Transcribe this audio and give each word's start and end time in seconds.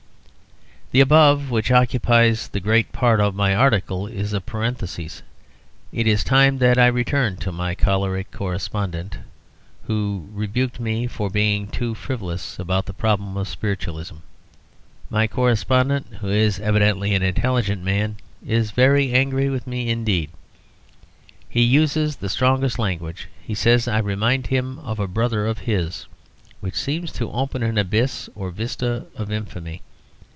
The 0.93 0.99
above, 0.99 1.49
which 1.49 1.71
occupies 1.71 2.49
the 2.49 2.59
great 2.59 2.91
part 2.91 3.21
of 3.21 3.33
my 3.33 3.55
article, 3.55 4.07
is 4.07 4.33
a 4.33 4.41
parenthises. 4.41 5.21
It 5.93 6.05
is 6.05 6.21
time 6.21 6.57
that 6.57 6.77
I 6.77 6.87
returned 6.87 7.39
to 7.41 7.53
my 7.53 7.75
choleric 7.75 8.29
correspondent 8.33 9.17
who 9.83 10.27
rebuked 10.33 10.81
me 10.81 11.07
for 11.07 11.29
being 11.29 11.69
too 11.69 11.95
frivolous 11.95 12.59
about 12.59 12.85
the 12.87 12.93
problem 12.93 13.37
of 13.37 13.47
Spiritualism. 13.47 14.17
My 15.09 15.27
correspondent, 15.27 16.07
who 16.19 16.27
is 16.27 16.59
evidently 16.59 17.15
an 17.15 17.23
intelligent 17.23 17.81
man, 17.85 18.17
is 18.45 18.71
very 18.71 19.13
angry 19.13 19.47
with 19.49 19.65
me 19.65 19.89
indeed. 19.89 20.29
He 21.47 21.61
uses 21.61 22.17
the 22.17 22.27
strongest 22.27 22.77
language. 22.77 23.29
He 23.41 23.55
says 23.55 23.87
I 23.87 23.99
remind 23.99 24.47
him 24.47 24.77
of 24.79 24.99
a 24.99 25.07
brother 25.07 25.47
of 25.47 25.59
his: 25.59 26.05
which 26.59 26.75
seems 26.75 27.13
to 27.13 27.31
open 27.31 27.63
an 27.63 27.77
abyss 27.77 28.29
or 28.35 28.51
vista 28.51 29.05
of 29.15 29.31
infamy. 29.31 29.83